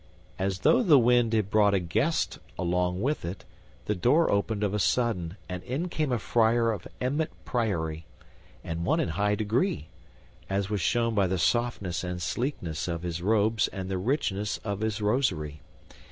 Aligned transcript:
As 0.39 0.61
though 0.61 0.81
the 0.81 0.97
wind 0.97 1.31
had 1.33 1.51
brought 1.51 1.75
a 1.75 1.79
guest 1.79 2.39
along 2.57 3.03
with 3.03 3.23
it, 3.23 3.45
the 3.85 3.93
door 3.93 4.31
opened 4.31 4.63
of 4.63 4.73
a 4.73 4.79
sudden 4.79 5.37
and 5.47 5.61
in 5.61 5.89
came 5.89 6.11
a 6.11 6.17
friar 6.17 6.71
of 6.71 6.87
Emmet 6.99 7.29
Priory, 7.45 8.07
and 8.63 8.83
one 8.83 8.99
in 8.99 9.09
high 9.09 9.35
degree, 9.35 9.89
as 10.49 10.71
was 10.71 10.81
shown 10.81 11.13
by 11.13 11.27
the 11.27 11.37
softness 11.37 12.03
and 12.03 12.19
sleekness 12.19 12.87
of 12.87 13.03
his 13.03 13.21
robes 13.21 13.67
and 13.67 13.89
the 13.89 13.99
richness 13.99 14.57
of 14.63 14.79
his 14.79 15.01
rosary. 15.03 15.61